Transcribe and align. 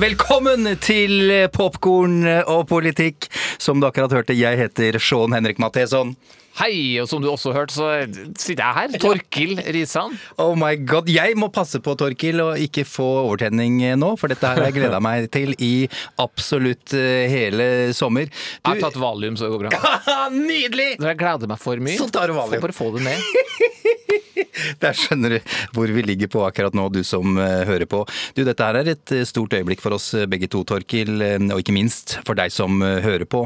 Velkommen 0.00 0.64
til 0.80 1.28
Popkorn 1.52 2.22
og 2.48 2.62
politikk. 2.70 3.26
Som 3.60 3.82
du 3.82 3.88
akkurat 3.90 4.14
hørte, 4.16 4.32
jeg 4.32 4.56
heter 4.56 4.96
Sean 4.96 5.34
Henrik 5.36 5.58
Matheson. 5.60 6.14
Hei, 6.56 6.96
og 7.02 7.08
som 7.10 7.20
du 7.20 7.28
også 7.28 7.52
hørte, 7.52 7.74
så 7.76 7.88
sitter 8.40 8.64
jeg 8.64 8.76
her. 8.78 8.96
Torkil 9.02 9.60
Risan. 9.76 10.16
Oh 10.40 10.54
my 10.58 10.72
god, 10.88 11.10
Jeg 11.12 11.36
må 11.36 11.50
passe 11.52 11.82
på, 11.84 11.92
Torkil, 12.00 12.40
og 12.40 12.62
ikke 12.64 12.86
få 12.88 13.10
overtenning 13.26 13.76
nå, 14.00 14.14
for 14.20 14.32
dette 14.32 14.48
her 14.48 14.62
har 14.62 14.70
jeg 14.70 14.78
gleda 14.80 15.02
meg 15.08 15.28
til 15.36 15.52
i 15.60 15.86
absolutt 16.22 16.96
eh, 16.96 17.28
hele 17.30 17.68
sommer. 17.96 18.32
Jeg 18.32 18.66
har 18.70 18.80
tatt 18.86 18.96
valium, 19.00 19.36
så 19.36 19.50
det 19.50 19.52
går 19.58 19.68
bra. 19.68 19.92
Nydelig! 20.32 20.94
Når 20.96 21.12
Jeg 21.12 21.20
gleder 21.26 21.52
meg 21.52 21.60
for 21.60 21.84
mye. 21.90 22.00
Så 22.00 22.08
tar 22.08 22.32
du 22.32 22.38
valium. 22.40 22.56
Får 22.56 22.70
bare 22.70 22.80
få 22.80 22.90
det 22.96 23.04
ned. 23.10 23.28
Der 24.82 24.96
skjønner 24.96 25.36
du 25.36 25.38
hvor 25.76 25.90
vi 25.92 26.04
ligger 26.04 26.30
på 26.32 26.42
akkurat 26.46 26.76
nå, 26.76 26.88
du 26.92 27.02
som 27.06 27.38
eh, 27.40 27.62
hører 27.68 27.88
på. 27.90 28.02
Du, 28.36 28.42
Dette 28.46 28.66
her 28.66 28.80
er 28.80 28.92
et 28.94 29.14
eh, 29.14 29.26
stort 29.28 29.54
øyeblikk 29.56 29.82
for 29.82 29.96
oss 29.96 30.12
eh, 30.16 30.26
begge 30.30 30.48
to, 30.50 30.62
Torkil, 30.68 31.12
og 31.50 31.62
ikke 31.62 31.74
minst 31.74 32.18
for 32.26 32.38
deg 32.38 32.52
som 32.54 32.80
hører 32.80 33.26
på. 33.28 33.42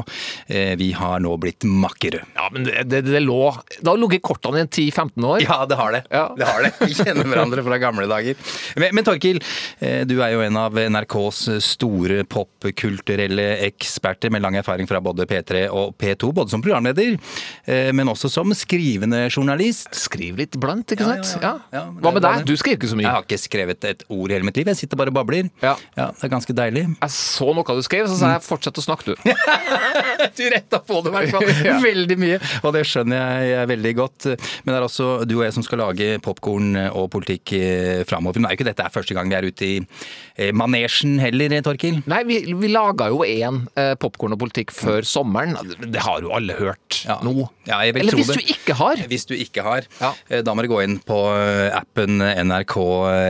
Vi 0.47 0.87
har 0.95 1.21
nå 1.23 1.31
blitt 1.41 1.65
makkere. 1.67 2.21
Ja, 2.35 2.47
men 2.53 2.65
det, 2.67 2.83
det, 2.89 3.01
det 3.07 3.21
lå 3.23 3.37
Det 3.79 3.87
har 3.87 3.99
ligget 3.99 4.19
i 4.19 4.25
kortene 4.25 4.63
i 4.63 4.67
10-15 4.67 5.27
år. 5.27 5.43
Ja, 5.45 5.57
det 5.69 5.77
har 5.79 5.95
det. 5.95 6.01
Ja. 6.11 6.25
det 6.37 6.47
har 6.49 6.65
det. 6.65 6.71
Vi 6.81 6.97
kjenner 6.97 7.27
hverandre 7.29 7.63
fra 7.65 7.79
gamle 7.81 8.07
dager. 8.09 8.37
Men, 8.81 8.95
men 8.97 9.07
Torkil, 9.07 9.41
du 10.09 10.15
er 10.19 10.35
jo 10.35 10.43
en 10.45 10.59
av 10.59 10.77
NRKs 10.77 11.41
store 11.65 12.23
popkulturelle 12.29 13.47
eksperter 13.67 14.33
med 14.33 14.43
lang 14.45 14.59
erfaring 14.59 14.89
fra 14.89 15.01
både 15.03 15.27
P3 15.29 15.65
og 15.73 15.95
P2, 16.01 16.31
både 16.35 16.53
som 16.53 16.63
programleder, 16.65 17.17
men 17.95 18.11
også 18.11 18.31
som 18.31 18.53
skrivende 18.57 19.25
journalist. 19.29 19.91
Skriv 19.97 20.34
litt 20.39 20.57
blant, 20.61 20.91
ikke 20.95 21.05
sant? 21.07 21.31
ja, 21.41 21.41
Ja, 21.45 21.53
ja. 21.71 21.79
Ja, 21.79 21.83
Hva 22.01 22.11
med 22.15 22.23
deg? 22.25 22.45
Du 22.47 22.55
skriver 22.57 22.77
ikke 22.79 22.89
så 22.91 22.97
mye. 22.99 23.05
Jeg 23.07 23.15
har 23.15 23.25
ikke 23.27 23.39
skrevet 23.41 23.83
et 23.91 24.03
ord 24.09 24.31
i 24.31 24.33
hele 24.37 24.45
mitt 24.47 24.57
liv, 24.57 24.67
jeg 24.71 24.79
sitter 24.83 24.97
bare 24.99 25.11
og 25.13 25.17
babler. 25.17 25.49
Ja. 25.63 25.75
Det 25.95 26.23
er 26.27 26.31
ganske 26.33 26.55
deilig. 26.57 26.85
Jeg 27.01 27.11
så 27.15 27.49
noe 27.55 27.75
du 27.75 27.83
skrev, 27.85 28.07
så 28.11 28.17
sa 28.19 28.31
jeg 28.35 28.45
fortsett 28.45 28.77
å 28.81 28.85
snakke, 28.85 29.13
du. 29.13 29.15
Du 30.35 30.43
retta 30.51 30.79
på 30.83 31.01
det 31.05 31.11
i 31.11 31.15
hvert 31.15 31.31
fall. 31.35 31.49
Ja. 31.65 31.77
Veldig 31.81 32.15
mye. 32.19 32.37
Og 32.65 32.73
det 32.75 32.83
skjønner 32.87 33.17
jeg, 33.19 33.49
jeg 33.53 33.69
veldig 33.71 33.91
godt. 33.97 34.25
Men 34.65 34.71
det 34.73 34.77
er 34.79 34.85
også 34.85 35.07
du 35.27 35.35
og 35.39 35.43
jeg 35.45 35.53
som 35.55 35.63
skal 35.65 35.79
lage 35.81 36.07
popkorn 36.23 36.75
og 36.91 37.07
politikk 37.13 37.53
framover. 38.09 38.39
Men 38.39 38.47
det 38.47 38.51
er 38.51 38.55
jo 38.55 38.59
ikke 38.59 38.67
dette 38.69 38.85
er 38.85 38.93
første 38.93 39.15
gang 39.17 39.31
vi 39.31 39.37
er 39.37 39.47
ute 39.49 39.65
i 39.67 39.75
eh, 39.81 40.51
manesjen 40.55 41.17
heller, 41.21 41.55
Torkil. 41.65 42.01
Nei, 42.11 42.21
vi, 42.27 42.39
vi 42.59 42.69
laga 42.73 43.07
jo 43.13 43.21
én 43.27 43.61
eh, 43.79 43.93
popkorn 44.01 44.35
og 44.35 44.41
politikk 44.43 44.73
før 44.75 45.05
sommeren. 45.07 45.55
Det 45.85 46.03
har 46.05 46.25
jo 46.25 46.33
alle 46.35 46.57
hørt 46.59 47.01
Ja. 47.05 47.17
nå. 47.25 47.47
Ja, 47.67 47.79
jeg 47.85 47.95
vil 47.95 48.03
Eller 48.05 48.15
tro 48.15 48.21
hvis 48.21 48.31
det. 48.33 48.37
du 48.41 48.53
ikke 48.55 48.77
har. 48.79 49.01
Hvis 49.09 49.25
du 49.29 49.33
ikke 49.37 49.65
har, 49.65 49.87
Ja. 50.01 50.11
Eh, 50.29 50.41
da 50.45 50.53
må 50.55 50.63
du 50.65 50.69
gå 50.71 50.79
inn 50.83 50.97
på 51.05 51.17
eh, 51.35 51.69
appen 51.77 52.19
NRK 52.21 52.75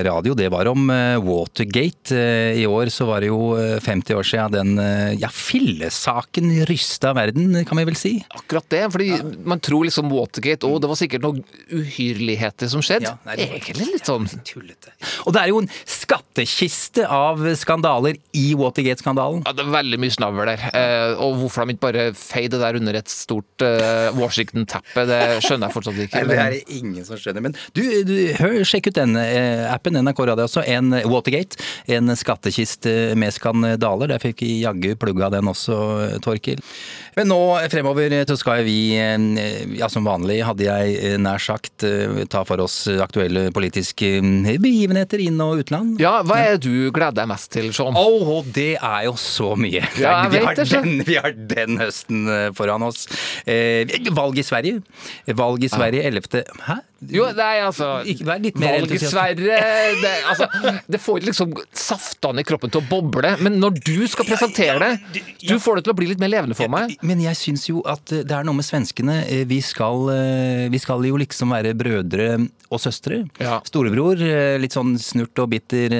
Radio. 0.07 0.33
Det 0.37 0.47
var 0.53 0.69
om 0.71 0.89
eh, 0.93 1.17
Watergate. 1.23 2.15
I 2.59 2.65
år 2.69 2.91
så 2.93 3.07
var 3.09 3.21
det 3.23 3.29
jo 3.31 3.53
eh, 3.59 3.77
50 3.83 4.15
år 4.19 4.27
siden 4.29 4.55
den 4.75 5.17
ja, 5.19 5.29
fillesaken 5.33 6.51
rysta 6.69 7.13
verden, 7.17 7.55
kan 7.67 7.77
vi 7.79 7.85
vel 7.89 7.97
si. 7.99 8.13
Akkurat 8.37 8.67
det, 8.71 8.83
fordi 8.93 9.09
man 9.47 9.59
tror 9.63 9.87
liksom 9.87 10.09
Watergate 10.13 10.67
Å, 10.67 10.77
det 10.81 10.89
var 10.91 10.99
sikkert 10.99 11.23
noen 11.25 11.41
uhyrligheter 11.73 12.69
som 12.71 12.83
skjedde. 12.85 13.09
Ja, 13.09 13.17
nei, 13.27 13.35
det 13.39 13.47
var- 13.49 13.55
Egentlig 13.59 13.87
litt 13.93 14.09
sånn 14.09 14.27
Tullete. 14.49 14.93
Og 15.25 15.33
det 15.35 15.41
er 15.45 15.51
jo 15.51 15.59
en 15.63 15.69
skattkiste 15.89 17.05
av 17.11 17.41
skandaler 17.59 18.17
i 18.37 18.45
Watergate-skandalen. 18.57 19.43
ja, 19.45 19.53
Det 19.55 19.65
er 19.65 19.73
veldig 19.75 19.99
mye 20.03 20.13
snavl 20.15 20.45
der. 20.51 20.65
Og 21.23 21.37
hvorfor 21.43 21.65
de 21.65 21.75
ikke 21.75 21.85
bare 21.87 22.05
feier 22.17 22.51
det 22.53 22.59
der 22.61 22.79
under 22.79 22.99
et 22.99 23.11
stort 23.11 23.63
Washington-teppe, 24.17 25.05
det 25.09 25.19
skjønner 25.45 25.69
jeg 25.69 25.75
fortsatt 25.75 25.99
ikke. 26.05 26.21
Nei, 26.21 26.29
det 26.29 26.39
er 26.45 26.55
ingen 26.79 27.05
som 27.07 27.19
skjønner. 27.19 27.43
Men 27.47 27.55
du, 27.77 27.81
du 28.07 28.15
hør, 28.39 28.59
sjekk 28.67 28.91
ut 28.91 28.99
denne 28.99 29.23
eh, 29.25 29.65
appen, 29.73 29.97
NRK 30.05 30.23
Radio 30.31 30.47
også. 30.49 30.65
En 30.69 30.93
Watergate. 31.09 31.59
En 31.91 32.11
skattkiste 32.17 33.13
med 33.19 33.33
skandaler. 33.35 34.13
Der 34.13 34.23
fikk 34.23 34.43
vi 34.45 34.59
jaggu 34.63 34.93
plugga 34.99 35.31
den 35.33 35.49
også, 35.51 35.77
Torkil. 36.25 36.61
Men 37.15 37.29
nå 37.31 37.39
fremover 37.71 38.13
så 38.27 38.35
skal 38.39 38.63
vi, 38.67 38.77
eh, 38.99 39.65
ja 39.79 39.87
som 39.91 40.05
vanlig 40.07 40.41
hadde 40.45 40.65
jeg 40.67 40.95
eh, 40.99 41.17
nær 41.21 41.39
sagt, 41.41 41.85
eh, 41.87 42.23
ta 42.31 42.43
for 42.47 42.59
oss 42.63 42.85
aktuelle 43.01 43.47
politiske 43.55 44.09
eh, 44.19 44.57
begivenheter 44.61 45.21
inn- 45.23 45.41
og 45.43 45.63
utland. 45.63 45.99
Ja, 46.01 46.17
hva 46.27 46.41
er 46.43 46.57
det 46.57 46.67
du 46.67 46.91
gleder 46.95 47.15
deg 47.21 47.29
mest 47.31 47.51
til, 47.53 47.71
Sean? 47.75 47.95
Åh, 47.95 48.33
det 48.55 48.73
er 48.79 49.05
jo 49.07 49.15
så 49.19 49.53
mye. 49.59 49.83
Ja, 50.01 50.17
vi, 50.31 50.41
har 50.43 50.57
den, 50.59 50.99
vi 51.07 51.17
har 51.19 51.31
den 51.35 51.79
høsten 51.81 52.25
eh, 52.31 52.49
foran 52.57 52.83
oss. 52.85 53.05
Eh, 53.47 53.87
valg 54.15 54.39
i 54.41 54.45
Sverige. 54.45 54.81
Valg 55.35 55.63
i 55.65 55.71
Sverige 55.71 56.03
11. 56.09 56.43
Hæ? 56.65 56.79
Jo, 57.11 57.25
nei, 57.37 57.59
altså 57.61 57.87
Ikke 58.09 58.25
vær 58.25 58.39
litt 58.41 58.55
mer 58.57 58.79
Valg 58.79 58.93
i 58.95 58.97
det, 59.37 60.11
altså, 60.31 60.47
det 60.89 60.99
får 61.03 61.25
liksom 61.27 61.51
saftene 61.75 62.41
i 62.41 62.45
kroppen 62.47 62.71
til 62.73 62.81
å 62.81 62.87
boble, 62.89 63.35
men 63.45 63.59
når 63.61 63.75
du 63.85 64.07
skal 64.09 64.25
presentere 64.25 64.79
det, 64.81 65.21
du 65.45 65.57
får 65.61 65.77
det 65.79 65.83
til 65.85 65.93
å 65.93 65.97
bli 65.99 66.07
litt 66.09 66.21
mer 66.23 66.31
levende 66.31 66.57
for 66.57 66.71
meg. 66.71 66.95
Men 67.05 67.21
jeg 67.21 67.37
syns 67.37 67.67
jo 67.69 67.83
at 67.85 68.09
eh, 68.15 68.23
det 68.25 68.33
er 68.39 68.47
noe 68.47 68.57
med 68.57 68.65
svenskene. 68.65 69.19
Eh, 69.27 69.43
Vi 69.49 69.59
skal, 69.61 70.07
eh, 70.15 70.63
vi 70.73 70.79
skal 70.81 71.03
jo 71.05 71.19
liksom 71.21 71.53
være 71.53 71.75
brødre 71.77 72.29
og 72.73 72.81
søstre. 72.81 73.21
Ja. 73.43 73.59
Storebror, 73.67 74.17
litt 74.59 74.73
sånn 74.73 74.95
snurt 74.99 75.37
og 75.43 75.51
bitter 75.53 75.93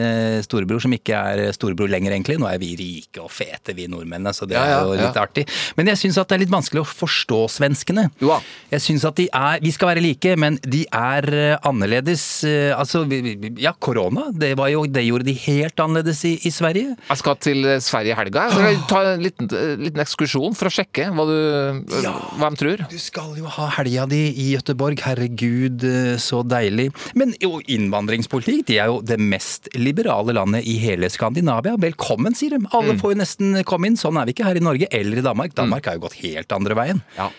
storebror 0.43 0.81
som 0.81 0.95
ikke 0.95 1.13
er 1.13 1.53
storebror 1.55 1.91
lenger, 1.91 2.15
egentlig. 2.15 2.39
Nå 2.41 2.47
er 2.49 2.57
vi 2.61 2.71
rike 2.79 3.21
og 3.21 3.29
fete, 3.31 3.75
vi 3.77 3.85
nordmennene, 3.91 4.33
så 4.33 4.47
det 4.49 4.57
Ja, 4.57 4.65
ja, 4.71 4.79
er 4.79 4.89
jo 4.89 4.97
litt 4.97 5.19
ja. 5.19 5.27
artig. 5.27 5.45
Men 5.77 5.91
jeg 5.93 6.01
syns 6.01 6.17
at 6.23 6.31
det 6.31 6.39
er 6.39 6.43
litt 6.47 6.55
vanskelig 6.55 6.81
å 6.81 6.89
forstå 6.89 7.43
svenskene. 7.59 8.07
Jo. 8.23 8.39
Jeg 8.73 8.81
syns 8.87 9.05
at 9.05 9.19
de 9.21 9.27
er 9.29 9.61
Vi 9.61 9.71
skal 9.75 9.93
være 9.93 10.01
like, 10.03 10.33
men 10.41 10.54
de 10.63 10.83
er 10.91 11.27
eh, 11.33 11.57
annerledes. 11.65 12.43
Eh, 12.47 12.71
Altså, 12.75 13.03
ja, 13.61 13.71
korona, 13.79 14.27
det 14.33 14.53
jo 14.57 14.85
Det 14.85 15.03
gjorde 15.05 15.25
de 15.27 15.33
helt 15.45 15.79
annerledes 15.79 16.23
i, 16.27 16.33
i 16.47 16.51
Sverige. 16.51 16.95
Jeg 17.09 17.17
skal 17.21 17.37
til 17.41 17.65
Sverige 17.81 18.13
i 18.13 18.17
helga. 18.17 18.47
Ta 18.89 19.01
en 19.13 19.23
liten, 19.23 19.49
liten 19.81 20.01
ekskursjon 20.03 20.55
for 20.57 20.69
å 20.69 20.73
sjekke 20.73 21.09
hva, 21.15 21.25
du, 21.29 21.95
hva 22.39 22.49
de 22.51 22.59
tror. 22.59 22.83
Du 22.91 22.97
skal 23.01 23.35
jo 23.39 23.49
ha 23.57 23.69
helga 23.77 24.05
di 24.11 24.21
i 24.43 24.47
Gøteborg, 24.55 25.01
herregud, 25.05 25.85
eh, 25.87 26.15
så 26.21 26.41
deilig. 26.45 26.89
Men 27.17 27.33
jo, 27.43 27.59
innvandringspolitikk, 27.61 28.65
de 28.69 28.79
er 28.81 28.91
jo 28.91 29.01
det 29.05 29.19
mest 29.21 29.69
liberale 29.77 30.35
landet 30.35 30.67
i 30.67 30.77
hele 30.81 31.09
Skandinavia. 31.11 31.77
Velkommen, 31.81 32.35
sier 32.37 32.57
de. 32.57 32.63
Alle 32.75 32.97
får 32.99 33.15
jo 33.15 33.21
nesten 33.23 33.59
komme 33.67 33.89
inn. 33.91 33.99
Sånn 33.99 34.19
er 34.19 34.27
vi 34.27 34.35
ikke 34.35 34.47
her 34.47 34.59
i 34.59 34.63
Norge 34.63 34.89
eller 34.91 35.21
i 35.21 35.25
Danmark. 35.25 35.55
Danmark 35.57 35.87
har 35.89 35.97
jo 35.99 36.05
gått 36.07 36.19
helt 36.23 36.55
andre 36.55 36.77
veien. 36.77 37.03
Ja. 37.17 37.29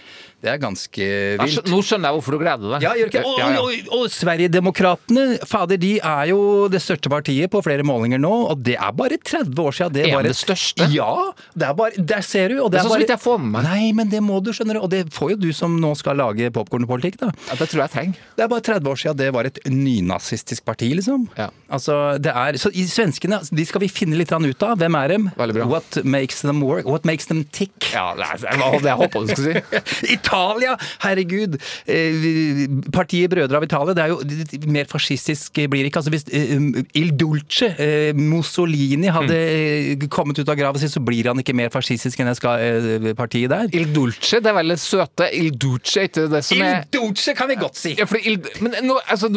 Det 0.44 0.50
er 0.52 0.58
ganske 0.62 1.06
vilt. 1.40 1.54
skjø- 1.56 1.70
Nå 1.72 1.78
skjønner 1.82 2.10
jeg 2.10 2.16
hvorfor 2.18 2.34
du 2.36 2.38
gleder 2.42 2.72
deg. 2.76 2.82
Ja, 2.84 2.90
gjør 2.98 3.08
ikke 3.10 3.22
Og, 3.24 3.38
Ja, 3.40 3.46
ja. 3.50 3.60
og, 3.60 3.70
og, 3.72 4.00
og 4.04 4.10
Sverigedemokraterne, 4.12 5.24
fader, 5.48 5.76
de 5.80 5.92
er 5.98 6.26
jo 6.30 6.40
det 6.70 6.80
største 6.84 7.10
partiet 7.10 7.50
på 7.50 7.62
flere 7.64 7.82
målinger 7.86 8.20
nå, 8.22 8.32
og 8.52 8.60
det 8.66 8.76
er 8.76 8.92
bare 8.96 9.16
30 9.18 9.56
år 9.64 9.72
siden 9.78 9.94
det 9.96 10.04
Er 10.10 10.14
var 10.18 10.22
det 10.28 10.36
største? 10.36 10.86
Ja, 10.92 11.08
det 11.56 11.66
er 11.70 11.74
bare 11.78 12.04
Der 12.12 12.20
ser 12.26 12.48
du. 12.52 12.60
Og 12.62 12.70
det 12.70 12.76
Det 12.76 12.80
er 12.80 12.84
er 12.84 12.88
så 12.88 12.92
bare 12.94 13.02
vidt 13.04 13.14
jeg 13.14 13.22
får 13.24 13.38
med 13.42 13.50
meg. 13.56 13.64
Nei, 13.70 13.92
men 13.96 14.08
det 14.12 14.20
må 14.22 14.40
du, 14.44 14.52
skjønner 14.52 14.74
du. 14.78 14.80
Og 14.86 14.90
det 14.92 15.02
får 15.14 15.30
jo 15.34 15.36
du 15.46 15.48
som 15.56 15.78
nå 15.80 15.94
skal 15.96 16.16
lage 16.20 16.50
popkornpolitikk, 16.54 17.18
da. 17.24 17.32
Ja, 17.48 17.56
det 17.58 17.68
tror 17.72 17.80
jeg 17.86 17.90
trenger. 17.96 18.14
Det 18.36 18.44
er 18.44 18.48
bare 18.52 18.66
30 18.68 18.90
år 18.92 18.96
siden 19.02 19.16
det 19.16 19.30
var 19.34 19.44
et 19.50 19.58
nynazistisk 19.66 20.64
parti, 20.68 20.92
liksom. 20.94 21.26
Ja. 21.38 21.48
Altså, 21.72 22.18
det 22.22 22.30
er, 22.36 22.58
så 22.60 22.70
i 22.76 22.84
Svenskene 22.86 23.40
de 23.50 23.64
skal 23.66 23.80
vi 23.82 23.88
finne 23.88 24.16
litt 24.20 24.30
ut 24.30 24.62
av. 24.62 24.76
Hvem 24.78 24.94
er 25.00 25.08
dem? 25.08 25.30
Veldig 25.36 25.54
bra. 25.58 25.66
What 25.66 26.04
makes 26.04 26.42
them 26.42 26.60
work? 26.62 26.84
What 26.86 27.04
makes 27.08 27.26
them 27.26 27.44
tick? 27.50 27.72
Ja, 27.92 28.12
det 28.14 28.26
er 28.44 28.60
det 28.60 28.82
det 28.82 28.90
jeg 28.92 29.00
håpa 29.00 29.24
du 29.24 29.32
skulle 29.34 29.62
si. 29.64 30.16
Italia! 30.26 30.76
Herregud! 31.04 31.56
Eh, 31.86 32.66
Partiet 32.92 33.30
Brødre 33.30 33.60
av 33.60 33.64
Italia, 33.66 33.94
det 33.96 34.04
er 34.04 34.12
jo 34.12 34.70
mer 34.72 34.88
fascistisk 34.90 35.60
blir 35.70 35.84
det 35.84 35.90
ikke. 35.90 36.02
Altså 36.02 36.12
Hvis 36.14 36.26
eh, 36.34 36.82
Il 36.98 37.12
Dulce, 37.18 37.70
eh, 37.78 38.10
Mussolini, 38.16 39.08
hadde 39.12 39.36
eh, 39.36 40.06
kommet 40.12 40.38
ut 40.38 40.48
av 40.48 40.58
graven 40.58 40.82
sin, 40.82 40.92
så 40.92 41.02
blir 41.04 41.30
han 41.30 41.40
ikke 41.42 41.54
mer 41.56 41.70
fascistisk 41.74 42.20
enn 42.22 42.30
det 42.30 42.36
skal, 42.40 42.60
eh, 42.60 43.08
partiet 43.18 43.52
der. 43.52 43.70
Il 43.76 43.92
Dulce, 43.94 44.40
det 44.42 44.52
er 44.52 44.58
vel 44.58 44.74
det 44.74 44.80
søte. 44.82 45.30
Il 45.36 45.52
Duce, 45.56 46.06
ikke 46.08 46.26
det 46.32 46.42
som 46.46 46.62
er 46.62 46.80
Il 46.82 46.90
Dulce 46.98 47.34
kan 47.38 47.50
vi 47.50 47.58
godt 47.60 47.78
si! 47.78 47.94
ja, 47.98 48.06
for 48.08 48.20
Il, 48.26 48.40
men 48.64 48.74
nå, 48.86 48.98
altså, 49.06 49.30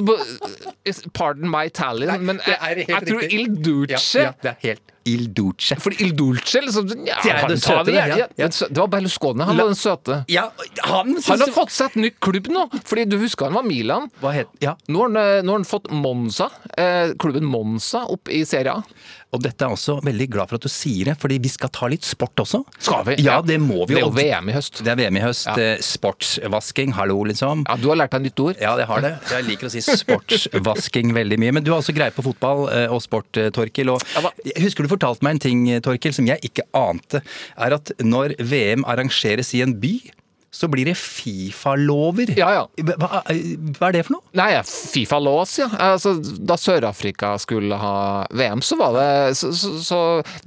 Pardon 1.13 1.49
my 1.49 1.65
Italian, 1.69 2.23
men 2.25 2.39
jeg, 2.47 2.85
jeg 2.87 3.07
tror 3.07 3.21
riktig. 3.21 3.39
Il 3.39 3.59
Duce 3.63 4.19
Ja, 4.19 4.29
ja, 4.29 4.31
det 4.43 4.49
er 4.55 4.63
helt 4.63 4.95
Il 5.07 5.29
Duce. 5.33 5.75
For 5.79 5.93
Il 6.01 6.11
Dulce 6.17 6.61
liksom 6.61 6.89
ja, 7.07 7.17
Det 7.23 7.31
er 7.31 7.47
det 7.47 7.57
søte, 7.61 7.85
det, 7.87 7.95
ja. 7.95 8.17
ja, 8.17 8.27
Ja. 8.37 8.49
Det 8.49 8.77
var 8.77 8.87
Berlusconi, 8.91 9.43
han 9.47 9.57
var 9.57 9.71
den 9.71 9.79
søte. 9.79 10.23
Ja, 10.27 10.49
han 10.83 11.15
Han 11.25 11.39
har 11.45 11.53
fått 11.55 11.71
seg 11.73 11.91
et 11.93 11.95
nytt 12.03 12.19
klubb 12.19 12.49
nå, 12.51 12.65
fordi 12.83 13.05
du 13.09 13.17
husker 13.21 13.49
han 13.49 13.57
var 13.57 13.63
Milan. 13.67 14.09
Nå 14.87 14.99
har 15.05 15.09
han, 15.09 15.17
eh, 15.17 15.41
nå 15.45 15.55
har 15.55 15.61
han 15.61 15.69
fått 15.69 15.89
Monza, 15.91 16.49
eh, 16.77 17.13
klubben 17.19 17.45
Monza, 17.47 18.03
opp 18.11 18.29
i 18.29 18.43
Serie 18.45 18.73
A. 18.73 18.83
Og 19.29 19.43
dette 19.45 19.61
er 19.61 19.69
også 19.75 19.99
veldig 20.01 20.25
glad 20.33 20.49
for 20.49 20.57
at 20.57 20.63
du 20.65 20.71
sier 20.73 21.11
det, 21.11 21.13
fordi 21.21 21.35
vi 21.43 21.49
skal 21.53 21.69
ta 21.69 21.85
litt 21.91 22.01
sport 22.07 22.41
også. 22.41 22.63
Skal 22.81 23.03
vi? 23.05 23.17
Ja, 23.21 23.35
det 23.45 23.59
må 23.61 23.83
vi 23.85 23.93
jo. 23.93 23.99
Det 23.99 24.01
er 24.01 24.07
jo 24.07 24.15
VM 24.39 24.49
i 24.49 24.55
høst. 24.55 24.79
Det 24.81 24.89
er 24.89 24.97
VM 24.97 25.19
i 25.19 25.21
høst. 25.21 25.45
Ja. 25.51 25.53
eh, 25.75 25.83
Sportsvasking, 25.85 26.95
hallo, 26.97 27.19
liksom. 27.29 27.61
Ja, 27.69 27.75
Du 27.77 27.89
har 27.91 27.99
lært 28.01 28.15
deg 28.17 28.25
nytt 28.25 28.41
ord. 28.41 28.57
Ja, 28.61 28.73
det 28.79 28.87
har 28.89 29.03
det. 29.05 29.11
Jeg 29.29 29.45
liker 29.45 29.69
å 29.69 29.73
si 29.73 29.83
sportsvasking 29.85 31.13
veldig 31.13 31.37
mye. 31.41 31.53
Men 31.59 31.65
du 31.67 31.71
har 31.73 31.83
også 31.83 31.93
greie 31.95 32.13
på 32.15 32.25
fotball 32.25 32.65
eh, 32.73 32.87
og 32.89 33.03
sport, 33.05 33.29
eh, 33.37 33.51
Torkil. 33.53 33.93
Og 33.93 34.01
jeg 34.49 34.63
husker 34.65 34.85
du 34.87 34.91
fortalte 34.91 35.25
meg 35.25 35.37
en 35.37 35.43
ting, 35.45 35.65
Torkil, 35.85 36.15
som 36.15 36.27
jeg 36.29 36.41
ikke 36.49 36.65
ante. 36.77 37.21
Er 37.57 37.77
at 37.77 37.93
når 38.01 38.33
VM 38.41 38.85
arrangeres 38.89 39.53
i 39.57 39.61
en 39.65 39.77
by, 39.81 39.93
så 40.51 40.67
blir 40.71 40.85
det 40.89 40.95
Fifa-lover. 40.97 42.31
Ja, 42.37 42.49
ja. 42.53 42.63
Hva, 42.97 43.21
hva 43.25 43.89
er 43.89 43.95
det 43.95 44.03
for 44.07 44.15
noe? 44.17 44.23
Nei, 44.37 44.49
Fifa-lås, 44.65 45.55
ja. 45.61 45.67
Altså, 45.91 46.15
da 46.19 46.57
Sør-Afrika 46.59 47.33
skulle 47.41 47.77
ha 47.79 47.93
VM, 48.35 48.61
så 48.65 48.77
var 48.79 48.95
det 48.97 49.07
så, 49.39 49.51
så, 49.55 49.73
så 49.85 49.99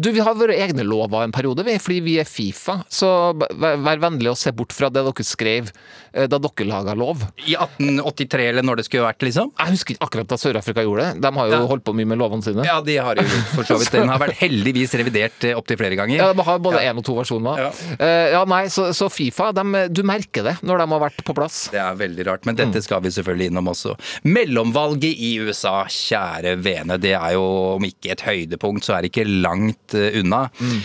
Du, 0.02 0.10
vi 0.14 0.22
har 0.24 0.34
våre 0.38 0.56
egne 0.58 0.84
lover 0.86 1.24
en 1.26 1.34
periode, 1.34 1.64
fordi 1.82 2.00
vi 2.04 2.16
er 2.22 2.28
Fifa. 2.28 2.80
Så 2.92 3.08
vær, 3.38 3.78
vær 3.84 4.02
vennlig 4.02 4.32
å 4.32 4.38
se 4.38 4.52
bort 4.56 4.74
fra 4.74 4.90
det 4.92 5.02
dere 5.06 5.26
skrev 5.26 5.70
eh, 5.70 6.26
da 6.30 6.38
dere 6.42 6.68
laga 6.68 6.94
lov. 6.98 7.22
I 7.46 7.54
1883, 7.58 8.48
eller 8.52 8.66
når 8.66 8.80
det 8.82 8.86
skulle 8.88 9.06
vært, 9.06 9.22
liksom? 9.26 9.52
Jeg 9.58 9.76
husker 9.76 9.96
ikke 9.96 10.08
akkurat 10.08 10.32
da 10.34 10.40
Sør-Afrika 10.40 10.84
gjorde 10.86 11.08
det. 11.12 11.22
De 11.24 11.32
har 11.38 11.50
jo 11.52 11.58
Ja. 11.58 11.62
holdt 11.70 11.84
på 11.86 11.94
mye 11.96 12.08
med 12.08 12.18
lovene 12.20 12.42
sine. 12.46 12.64
Ja, 12.66 12.80
de 12.84 12.96
har 12.98 13.18
jo 13.20 13.26
for 13.54 13.66
så 13.68 13.78
vidt. 13.80 13.92
Den 13.94 14.10
har 14.10 14.18
vært 14.22 14.38
heldigvis 14.40 14.94
revidert 14.98 15.46
eh, 15.48 15.54
opptil 15.58 15.78
flere 15.80 15.98
ganger. 16.00 16.18
Ja, 16.18 16.32
De 16.36 16.46
har 16.46 16.58
både 16.62 16.82
én 16.82 16.98
og 16.98 17.04
to 17.06 17.14
versjoner. 17.18 17.66
Ja. 17.68 17.70
Eh, 17.98 18.32
ja, 18.34 18.42
nei, 18.48 18.64
så, 18.72 18.88
så 18.96 19.08
Fifa, 19.12 19.50
dem, 19.56 19.74
du 19.92 20.02
merker 20.06 20.46
det 20.46 20.56
når 20.66 20.82
de 20.82 20.88
har 20.94 21.02
vært 21.06 21.22
på 21.26 21.36
plass. 21.36 21.64
Det 21.72 21.80
er 21.82 21.98
veldig 22.00 22.26
rart, 22.28 22.46
men 22.48 22.58
dette 22.58 22.82
skal 22.84 23.02
vi 23.04 23.12
selvfølgelig 23.14 23.50
innom 23.52 23.70
også. 23.72 23.94
Mellomvalget 24.28 25.12
i 25.12 25.34
USA, 25.42 25.82
kjære 25.90 26.56
vene, 26.64 26.98
det 27.02 27.14
er 27.18 27.36
jo 27.36 27.44
om 27.76 27.86
ikke 27.86 28.14
et 28.16 28.26
høydepunkt, 28.26 28.86
så 28.86 28.96
er 28.96 29.04
det 29.04 29.12
ikke 29.12 29.28
langt 29.28 29.96
eh, 29.98 30.18
unna. 30.20 30.44
Mm. 30.60 30.80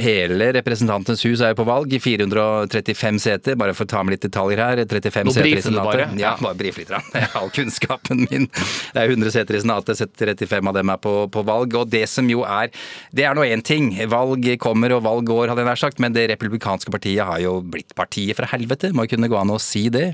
Hele 0.00 0.50
Representantenes 0.56 1.22
hus 1.28 1.42
er 1.44 1.52
jo 1.52 1.60
på 1.60 1.66
valg, 1.68 1.92
i 1.94 2.00
435 2.02 3.20
seter, 3.22 3.58
bare 3.58 3.74
for 3.76 3.86
å 3.86 3.90
ta 3.90 4.02
med 4.04 4.16
litt 4.16 4.24
detaljer 4.26 4.62
her. 4.62 4.82
35 4.90 5.28
Nå 5.28 5.34
seter 5.34 5.60
i 5.60 5.62
Senatet. 5.64 6.16
Ja, 6.20 6.34
bare 6.40 6.58
brife 6.58 6.82
litt. 6.82 6.92
all 7.38 7.50
kunnskapen 7.54 8.26
min. 8.30 8.48
Det 8.94 9.02
er 9.02 9.12
100 9.14 9.34
seter 9.34 9.58
i 9.58 9.62
Senatet, 9.62 10.02
35 10.18 10.70
av 10.70 10.76
dem 10.76 10.92
er 10.92 11.00
på, 11.02 11.14
på 11.32 11.44
valg. 11.46 11.76
Og 11.78 11.90
det 11.92 12.06
som 12.10 12.28
jo 12.30 12.44
er 12.46 12.70
Det 13.14 13.26
er 13.26 13.36
nå 13.36 13.44
én 13.46 13.62
ting. 13.64 13.92
Valg 14.10 14.46
kommer 14.62 14.96
og 14.96 15.04
valg 15.06 15.28
går, 15.30 15.50
hadde 15.50 15.64
jeg 15.64 15.70
nær 15.70 15.80
sagt, 15.80 16.02
men 16.02 16.14
det 16.16 16.28
republikanske 16.32 16.92
partiet 16.92 17.26
har 17.26 17.40
jo 17.42 17.58
blitt 17.62 17.94
partiet 17.98 18.39
fra 18.40 18.50
helvete. 18.54 18.90
Må 18.96 19.06
kunne 19.10 19.28
gå 19.30 19.38
an 19.38 19.52
å 19.54 19.60
si 19.62 19.86
det. 19.92 20.10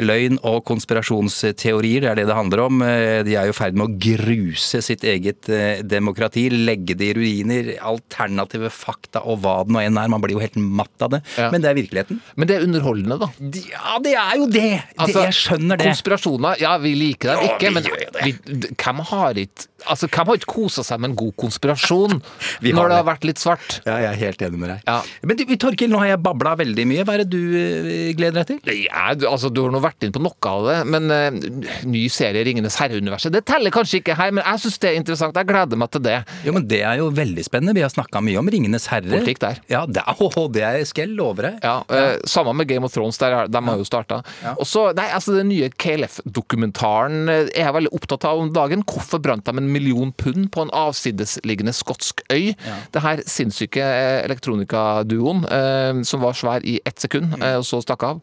Løgn 0.00 0.40
og 0.48 0.62
konspirasjonsteorier, 0.68 2.04
det 2.04 2.10
er 2.12 2.20
det 2.22 2.26
det 2.30 2.36
handler 2.38 2.64
om. 2.66 2.82
Eh, 2.84 3.22
De 3.26 3.36
er 3.36 3.48
jo 3.48 3.54
i 3.54 3.58
ferd 3.58 3.76
med 3.78 3.88
å 3.88 3.94
gruse 4.00 4.80
sitt 4.84 5.04
eget 5.08 5.48
eh, 5.52 5.82
demokrati, 5.86 6.48
legge 6.52 6.96
det 6.98 7.10
i 7.12 7.16
ruiner. 7.18 7.72
Alternative 7.92 8.70
fakta 8.74 9.22
og 9.28 9.42
hva 9.44 9.58
det 9.66 9.74
nå 9.74 9.82
enn 9.84 9.98
er. 10.00 10.10
Man 10.12 10.22
blir 10.24 10.36
jo 10.38 10.42
helt 10.42 10.58
matt 10.58 11.04
av 11.04 11.14
det. 11.16 11.22
Ja. 11.38 11.50
Men 11.54 11.64
det 11.64 11.70
er 11.72 11.78
virkeligheten. 11.78 12.20
Men 12.38 12.50
det 12.50 12.58
er 12.58 12.66
underholdende, 12.68 13.18
da. 13.22 13.30
Ja, 13.68 13.98
det 14.04 14.14
er 14.18 14.34
jo 14.40 14.48
det! 14.50 14.66
det 15.04 15.14
jeg 15.16 15.36
skjønner 15.38 15.78
det. 15.80 15.90
Konspirasjoner, 15.92 16.60
ja, 16.62 16.74
vi 16.82 16.94
liker 16.98 17.32
dem 17.34 17.44
Ja, 17.44 17.54
ikke, 17.56 17.72
men 17.74 17.86
vi, 18.24 18.34
hvem 18.78 19.02
har 19.12 19.38
ikke 19.44 19.68
Altså, 19.86 20.08
hvem 20.10 20.26
har 20.32 20.38
ikke 20.40 20.50
kosa 20.50 20.82
seg 20.82 20.98
med 21.02 21.12
en 21.12 21.16
god 21.20 21.34
konspirasjon 21.38 22.16
har 22.22 22.72
når 22.74 22.88
det 22.88 22.90
det. 22.90 22.96
har 22.98 23.06
vært 23.06 23.26
litt 23.28 23.38
svart? 23.42 23.76
Ja, 23.86 23.98
jeg 24.02 24.08
er 24.10 24.18
helt 24.24 24.42
enig 24.48 24.58
med 24.58 24.72
deg. 24.72 24.80
Ja. 24.88 24.96
Men 25.22 25.38
du, 25.38 25.44
Torkil, 25.60 25.90
nå 25.92 26.00
har 26.02 26.10
jeg 26.12 26.22
babla 26.24 26.54
veldig 26.58 26.86
mye. 26.90 27.04
Hva 27.06 27.14
er 27.18 27.22
det 27.22 27.28
du 27.30 27.54
eh, 27.60 28.10
gleder 28.18 28.40
deg 28.42 28.48
til? 28.64 28.82
Ja, 28.88 29.12
du, 29.14 29.28
altså, 29.30 29.50
du 29.54 29.62
har 29.64 29.74
nå 29.74 29.80
vært 29.84 30.02
inn 30.06 30.14
på 30.14 30.22
noe 30.24 30.34
av 30.50 30.66
det, 30.66 30.76
men 30.90 31.06
uh, 31.12 31.86
ny 31.88 32.02
serie 32.12 32.42
Ringenes 32.46 32.76
herre-universet 32.80 33.32
Det 33.34 33.44
teller 33.48 33.72
kanskje 33.74 34.00
ikke 34.02 34.16
her, 34.18 34.32
men 34.34 34.42
jeg 34.46 34.62
syns 34.64 34.78
det 34.82 34.90
er 34.90 34.98
interessant. 35.00 35.38
Jeg 35.38 35.48
gleder 35.50 35.78
meg 35.80 35.92
til 35.94 36.04
det. 36.08 36.16
Jo, 36.46 36.54
men 36.56 36.66
Det 36.70 36.80
er 36.86 36.98
jo 37.02 37.08
veldig 37.14 37.44
spennende. 37.46 37.76
Vi 37.78 37.84
har 37.86 37.92
snakka 37.94 38.22
mye 38.24 38.40
om 38.42 38.50
Ringenes 38.50 38.88
herre. 38.90 39.10
Politikk 39.14 39.42
der. 39.44 39.62
Ja, 39.70 39.84
det 39.86 40.02
oh, 40.24 40.38
det 40.52 40.64
er, 40.66 40.80
skal 40.88 41.06
jeg 41.06 41.14
love 41.18 41.44
deg. 41.46 41.58
Ja, 41.64 41.76
eh, 41.94 42.16
Sammen 42.28 42.58
med 42.58 42.68
Game 42.70 42.86
of 42.86 42.94
Thrones, 42.94 43.18
der, 43.20 43.34
er- 43.44 43.50
de 43.52 43.62
har 43.70 43.78
jo 43.80 43.86
starta. 43.86 44.20
Og 44.56 44.66
så, 44.68 44.88
nei, 44.98 45.06
altså 45.14 45.36
Den 45.38 45.50
nye 45.52 45.70
KLF-dokumentaren 45.78 47.28
er 47.32 47.48
jeg 47.52 47.74
veldig 47.76 47.92
opptatt 47.96 48.26
av 48.28 48.42
om 48.42 48.50
dagen. 48.54 48.84
Hvorfor 48.88 49.22
brant 49.22 49.46
de 49.46 49.54
en 49.58 49.67
million 49.68 50.12
pund 50.12 50.48
på 50.54 50.64
en 50.64 50.72
avsidesliggende 50.74 51.74
skotsk 51.76 52.22
øy? 52.32 52.54
Det 52.94 53.02
her 53.04 53.22
sinnssyke 53.26 53.84
eh, 53.84 54.24
elektronikaduoen 54.24 55.44
eh, 55.44 56.02
som 56.08 56.24
var 56.24 56.36
svær 56.38 56.64
i 56.64 56.78
ett 56.88 57.00
sekund, 57.00 57.38
eh, 57.42 57.56
og 57.60 57.66
så 57.68 57.80
stakk 57.84 58.04
av. 58.08 58.20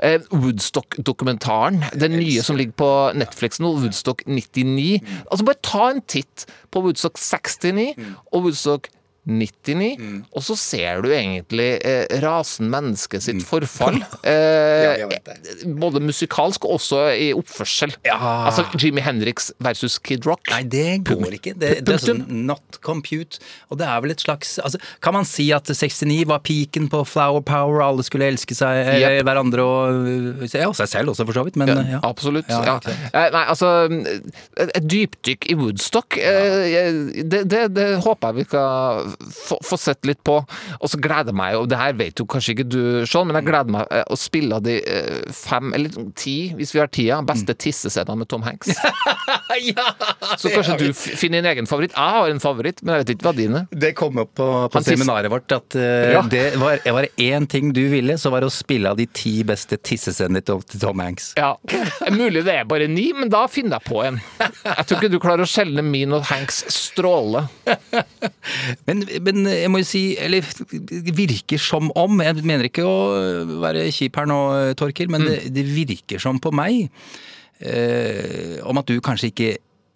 Eh, 0.00 0.20
Woodstock-dokumentaren, 0.32 1.84
den 2.00 2.18
nye 2.18 2.42
som 2.42 2.56
ligger 2.56 2.78
på 2.80 2.90
Netflix 3.18 3.60
nå, 3.60 3.74
Woodstock 3.82 4.26
99. 4.26 5.00
Altså 5.30 5.44
Bare 5.44 5.62
ta 5.62 5.90
en 5.90 6.04
titt 6.08 6.46
på 6.72 6.84
Woodstock 6.84 7.18
69 7.20 7.94
og 8.32 8.48
Woodstock 8.48 8.88
99, 8.88 9.00
og 9.24 10.42
så 10.44 10.54
ser 10.58 11.00
du 11.04 11.08
egentlig 11.14 11.78
eh, 11.84 12.04
rasen 12.24 12.68
menneske 12.72 13.20
sitt 13.24 13.44
forfall. 13.46 14.00
Eh, 14.24 15.00
ja, 15.02 15.06
både 15.76 16.00
musikalsk 16.00 16.64
og 16.64 16.78
også 16.78 16.98
i 17.20 17.26
oppførsel. 17.36 17.92
Ja. 18.06 18.16
Altså 18.48 18.64
Jimmy 18.80 19.02
Henriks 19.04 19.50
versus 19.62 19.98
Kid 20.02 20.24
Rock. 20.26 20.48
Nei, 20.52 20.62
det 20.70 21.02
går 21.06 21.36
ikke. 21.36 21.52
Det, 21.60 21.72
det 21.84 21.96
er 21.96 22.00
sånn 22.02 22.22
not 22.48 22.78
compute. 22.84 23.40
Og 23.68 23.78
det 23.80 23.86
er 23.88 24.00
vel 24.04 24.14
et 24.14 24.22
slags 24.24 24.54
altså, 24.62 24.80
Kan 25.04 25.16
man 25.18 25.28
si 25.28 25.50
at 25.54 25.68
69 25.68 26.24
var 26.30 26.40
peaken 26.46 26.88
på 26.92 27.02
flower 27.08 27.44
power, 27.44 27.82
alle 27.84 28.04
skulle 28.06 28.30
elske 28.32 28.56
seg, 28.56 28.80
eh, 28.84 29.02
Yep. 29.04 29.24
hverandre 29.28 29.64
og 29.66 30.44
Ja, 30.54 30.70
seg 30.76 30.90
selv 30.90 31.12
også, 31.12 31.26
for 31.28 31.36
så 31.36 31.44
vidt, 31.48 31.58
men 31.60 31.72
ja. 31.74 32.00
Absolutt. 32.06 32.48
Sant. 32.48 32.88
Eh, 32.88 33.28
Nei, 33.34 33.44
altså 33.44 33.74
Et 33.90 34.88
dypdykk 34.88 35.50
i 35.52 35.58
Woodstock, 35.60 36.16
eh, 36.18 37.20
det, 37.24 37.44
det, 37.50 37.64
det 37.76 37.88
håper 38.04 38.32
jeg 38.32 38.40
vi 38.40 38.48
skal 38.48 39.13
få, 39.32 39.58
få 39.64 39.78
sett 39.80 40.04
litt 40.08 40.22
på. 40.26 40.40
Og 40.80 40.90
så 40.90 41.00
gleder 41.00 41.32
jeg 41.32 41.38
meg, 41.38 41.58
og 41.60 41.68
det 41.70 41.78
her 41.80 41.94
vet 41.98 42.20
jo 42.20 42.26
kanskje 42.30 42.56
ikke 42.56 42.66
du, 42.68 42.80
Sean, 43.08 43.28
men 43.30 43.38
jeg 43.40 43.48
gleder 43.48 43.74
meg 43.76 43.94
eh, 43.94 44.04
å 44.10 44.18
spille 44.18 44.58
de 44.64 44.78
eh, 44.82 45.20
fem, 45.34 45.72
eller 45.76 45.94
ti, 46.18 46.36
hvis 46.58 46.74
vi 46.74 46.82
har 46.82 46.90
tida, 46.92 47.20
beste 47.26 47.54
tissescenene 47.54 48.24
med 48.24 48.30
Tom 48.32 48.44
Hanks. 48.46 48.74
Så 50.40 50.50
kanskje 50.50 50.76
du 50.80 50.88
finner 50.94 51.40
din 51.42 51.50
egen 51.52 51.68
favoritt. 51.70 51.94
Jeg 51.94 52.16
har 52.18 52.30
en 52.32 52.42
favoritt, 52.42 52.82
men 52.82 52.96
jeg 52.96 53.04
vet 53.04 53.14
ikke 53.14 53.28
hva 53.28 53.34
din 53.38 53.58
er. 53.60 53.68
Det 53.70 53.92
kom 53.98 54.18
opp 54.22 54.34
på, 54.38 54.48
på 54.74 54.84
seminaret 54.84 55.30
vårt 55.32 55.54
at 55.54 55.78
uh, 55.78 55.82
Ja. 56.14 56.22
det 56.30 56.44
var, 56.60 56.80
var 56.82 57.06
det 57.06 57.12
én 57.22 57.46
ting 57.50 57.70
du 57.74 57.84
ville, 57.92 58.18
så 58.20 58.32
var 58.34 58.42
det 58.44 58.50
å 58.50 58.54
spille 58.54 58.90
av 58.90 58.98
de 58.98 59.06
ti 59.14 59.36
beste 59.46 59.78
tissescenene 59.78 60.42
til 60.44 60.64
til 60.74 60.80
Tom 60.82 61.00
Hanks. 61.02 61.32
Ja, 61.38 61.54
Mulig 62.14 62.44
det 62.46 62.54
er 62.60 62.64
bare 62.68 62.86
ni, 62.90 63.08
men 63.16 63.30
da 63.32 63.44
finner 63.50 63.78
jeg 63.78 63.88
på 63.88 64.02
en. 64.04 64.20
Jeg 64.40 64.86
tror 64.88 64.98
ikke 64.98 65.12
du 65.12 65.18
klarer 65.22 65.44
å 65.44 65.48
skjelne 65.48 65.84
min 65.86 66.14
og 66.16 66.24
Hanks 66.30 66.62
stråle. 66.72 67.44
Men, 68.88 69.03
men 69.24 69.44
jeg 69.50 69.70
må 69.72 69.80
jo 69.82 69.88
si, 69.88 70.02
eller 70.20 70.44
det 70.70 71.14
virker 71.16 71.60
som 71.60 71.90
om 71.98 72.20
Jeg 72.24 72.42
mener 72.44 72.68
ikke 72.70 72.84
å 72.86 72.96
være 73.62 73.86
kjip 73.94 74.16
her 74.20 74.26
nå, 74.30 74.38
Torkil, 74.80 75.10
men 75.12 75.24
det, 75.28 75.38
det 75.54 75.64
virker 75.68 76.22
som 76.22 76.38
på 76.42 76.52
meg 76.54 76.88
eh, 77.60 78.58
om 78.66 78.78
at 78.80 78.90
du 78.90 78.98
kanskje 79.04 79.30
ikke 79.32 79.52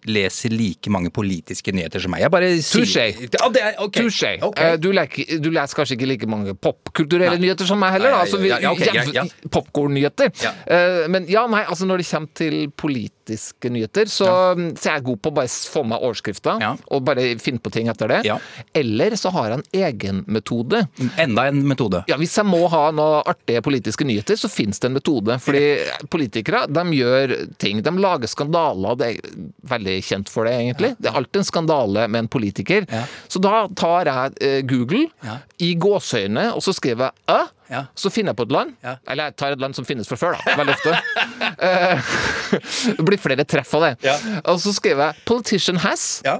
leser 0.09 0.53
like 0.55 0.87
mange 0.89 1.09
politiske 1.11 1.73
nyheter 1.75 1.99
som 1.99 2.13
meg. 2.15 2.21
Jeg 2.23 2.31
bare 2.31 2.47
sier. 2.63 3.17
Ja, 3.35 3.49
det 3.51 3.61
er, 3.67 3.73
okay. 3.83 4.05
Touché. 4.05 4.29
Ok. 4.47 4.61
Eh, 4.63 4.77
Du, 4.79 4.87
leker- 4.95 5.41
du 5.43 5.49
leser 5.51 5.75
kanskje 5.75 5.97
ikke 5.97 6.07
like 6.07 6.29
mange 6.31 6.53
popkulturelle 6.55 7.35
nyheter 7.37 7.67
som 7.67 7.81
meg 7.83 7.97
heller. 7.97 8.15
Altså, 8.21 8.39
ja, 8.47 8.61
ja, 8.63 8.71
okay. 8.71 9.27
Popkornnyheter. 9.51 10.31
Eh, 10.71 11.03
Men 11.11 11.27
ja, 11.29 11.43
nei, 11.51 11.65
altså 11.67 11.85
når 11.85 11.99
det 12.01 12.07
kommer 12.13 12.31
til 12.39 12.71
politiske 13.29 13.69
nyheter, 13.71 14.05
så, 14.09 14.25
så 14.79 14.89
er 14.89 14.95
jeg 14.97 15.03
god 15.05 15.19
på 15.21 15.29
å 15.31 15.35
bare 15.37 15.47
få 15.49 15.83
meg 15.87 16.01
overskrifta 16.03 16.55
Ja. 16.61 16.71
og 16.91 17.03
bare 17.05 17.37
finne 17.39 17.59
på 17.61 17.71
ting 17.71 17.87
etter 17.91 18.07
det. 18.09 18.21
Ja. 18.25 18.37
Eller 18.73 19.11
så 19.19 19.29
har 19.31 19.49
jeg 19.51 19.59
en 19.59 19.65
egen 19.85 20.23
metode. 20.27 20.87
Enda 21.19 21.47
en 21.49 21.61
metode. 21.67 22.03
Ja, 22.09 22.17
Hvis 22.17 22.35
jeg 22.37 22.45
må 22.49 22.67
ha 22.69 22.89
noen 22.91 23.23
artige 23.29 23.61
politiske 23.65 24.05
nyheter, 24.07 24.35
så 24.39 24.49
finnes 24.49 24.79
det 24.79 24.89
en 24.89 24.97
metode. 24.97 25.37
Fordi 25.39 25.63
politikere 26.09 26.65
de 26.69 26.83
gjør 26.97 27.35
ting. 27.61 27.81
De 27.85 27.91
lager 27.99 28.27
skandaler. 28.31 28.97
Det 28.99 29.11
er 29.11 29.45
veldig 29.69 29.97
kjent 30.03 30.29
for 30.29 30.45
det, 30.49 30.55
egentlig. 30.57 30.95
Det 30.99 31.11
er 31.11 31.19
alltid 31.19 31.41
en 31.43 31.49
skandale 31.51 32.07
med 32.09 32.25
en 32.25 32.31
politiker. 32.31 32.87
Ja. 32.89 33.03
Så 33.29 33.41
da 33.43 33.67
tar 33.77 34.09
jeg 34.09 34.37
eh, 34.41 34.61
Google 34.67 35.07
Ja. 35.25 35.39
i 35.59 35.73
gåseøyne, 35.75 36.49
og 36.55 36.63
så 36.65 36.73
skriver 36.75 37.09
jeg 37.11 37.35
Ø. 37.35 37.39
Ja. 37.69 37.83
Så 37.97 38.09
finner 38.13 38.33
jeg 38.33 38.39
på 38.39 38.47
et 38.47 38.53
land. 38.53 38.75
Ja. 38.83 38.95
Eller 39.07 39.29
jeg 39.29 39.37
tar 39.39 39.53
et 39.53 39.61
land 39.61 39.77
som 39.77 39.85
finnes 39.85 40.09
fra 40.09 40.17
før, 40.19 40.37
da. 40.37 40.55
Veldig 40.59 40.75
ofte. 40.75 40.95
Eh, 41.69 42.13
det 42.97 43.05
blir 43.05 43.21
flere 43.21 43.45
treff 43.45 43.73
av 43.77 43.85
det. 43.85 43.91
Ja. 44.07 44.15
Og 44.49 44.59
så 44.63 44.73
skriver 44.75 45.11
jeg 45.11 45.25
'Politician 45.29 45.81
has'. 45.85 46.07
Ja. 46.25 46.39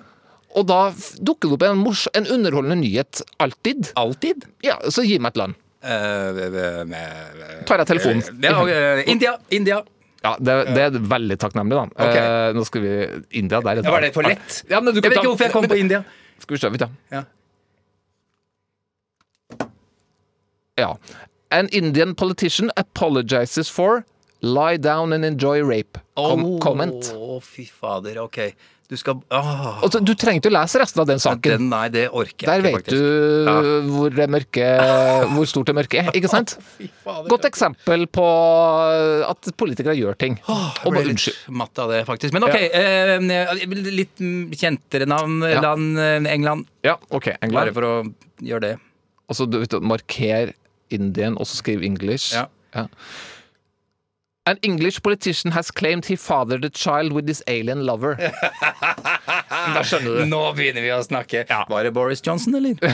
Og 0.58 0.66
da 0.66 0.90
dukker 1.22 1.52
det 1.52 1.58
opp 1.60 1.66
en, 1.68 1.82
mors 1.86 2.08
en 2.18 2.26
underholdende 2.26 2.80
nyhet. 2.82 3.22
Alltid. 3.40 3.92
Alltid. 3.96 4.48
Ja, 4.66 4.80
Så 4.90 5.06
gi 5.06 5.20
meg 5.22 5.36
et 5.36 5.42
land. 5.44 5.58
Uh, 5.80 6.36
Tar 7.70 7.80
jeg 7.84 7.88
telefonen? 7.88 8.24
eh, 8.68 9.04
India! 9.08 9.38
India! 9.50 9.84
Ja, 10.24 10.34
det, 10.36 10.56
det 10.76 10.82
er 10.84 10.98
veldig 11.00 11.38
takknemlig, 11.40 11.78
da. 11.78 11.86
Okay. 11.96 12.24
Uh, 12.26 12.58
nå 12.58 12.66
skal 12.68 12.84
vi 12.84 12.96
India, 13.40 13.62
der 13.64 13.80
er 13.80 13.88
var 13.88 14.04
det 14.04 14.10
for 14.18 14.28
lett? 14.28 14.64
Ja, 14.68 14.82
men 14.82 14.92
du 14.92 15.00
Jeg 15.00 15.14
vet 15.14 15.22
ikke 15.22 15.30
hvorfor 15.30 15.48
jeg 15.48 15.54
kom 15.54 15.70
på 15.72 15.78
India. 15.80 16.02
Skal 16.44 16.58
vi 16.58 16.60
se, 16.60 16.72
vet 16.74 16.84
du. 16.84 16.98
Ja. 17.14 17.24
Ja. 20.80 20.96
An 21.52 21.70
Indian 21.74 22.14
politician 22.16 22.72
apologizes 22.78 23.70
for 23.74 24.04
lie 24.42 24.78
down 24.78 25.14
and 25.14 25.26
enjoy 25.26 25.62
rape. 25.66 26.00
Com 26.16 26.60
comment. 26.64 27.12
Å, 27.16 27.40
fy 27.44 27.66
fader. 27.66 28.20
Ok. 28.24 28.52
Du 28.90 28.96
skal 28.98 29.20
åh, 29.30 29.84
Altså, 29.86 30.00
du 30.02 30.16
trenger 30.18 30.42
ikke 30.42 30.50
å 30.50 30.54
lese 30.56 30.80
resten 30.82 31.02
av 31.04 31.06
den 31.12 31.20
saken. 31.22 31.52
den, 31.62 31.68
Nei, 31.70 31.84
det 31.94 32.08
orker 32.10 32.48
jeg 32.48 32.50
Der 32.50 32.64
ikke, 32.64 32.64
vet 32.66 32.78
faktisk. 32.80 32.98
du 32.98 33.46
Ja. 33.46 33.58
hvor, 33.86 34.16
mørke, 34.34 34.70
hvor 35.36 35.50
stort 35.52 35.70
det 35.70 35.76
mørke 35.78 36.00
er, 36.02 36.10
ikke 36.18 36.32
sant? 36.32 36.56
Fader. 37.04 37.28
Godt 37.30 37.46
eksempel 37.52 38.08
på 38.10 38.26
at 39.30 39.52
politikere 39.62 39.94
gjør 39.94 40.18
ting. 40.18 40.40
Jeg 40.42 40.88
Og 40.88 40.90
bare 40.96 41.04
ble 41.06 41.14
litt 41.14 41.46
matt 41.54 41.78
av 41.86 41.94
det, 41.94 42.02
faktisk. 42.10 42.34
Men 42.34 42.48
ok, 42.50 42.58
eh, 42.58 43.14
litt 43.94 44.26
kjentere 44.58 45.06
navn. 45.06 45.38
Ja. 45.46 45.62
Land 45.62 46.02
eh, 46.02 46.26
England. 46.34 46.66
Ja, 46.82 46.98
OK. 47.14 47.30
Bare 47.54 47.76
for 47.76 47.86
å 47.86 47.94
gjøre 48.42 48.72
det. 48.72 48.74
Altså, 49.30 49.46
du 49.46 49.60
vet, 49.62 49.70
du, 49.70 49.86
marker 49.86 50.56
Indian, 50.90 51.38
og 51.38 51.48
så 51.48 51.56
skriv 51.56 51.82
English. 51.82 52.36
Ja. 52.36 52.86
An 54.46 54.58
English 54.64 55.02
politician 55.04 55.52
has 55.54 55.72
claimed 55.78 56.06
he 56.06 56.18
fathered 56.18 56.66
a 56.66 56.70
child 56.70 57.14
with 57.14 57.28
his 57.28 57.44
alien 57.48 57.86
lover. 57.86 58.16
Da 59.50 59.84
skjønner 59.86 60.20
du. 60.20 60.24
Nå 60.30 60.42
begynner 60.58 60.86
vi 60.86 60.92
å 60.96 61.00
snakke. 61.06 61.46
Ja. 61.50 61.64
Var 61.70 61.88
det 61.88 61.94
Boris 61.96 62.24
Johnson, 62.26 62.56
eller? 62.60 62.80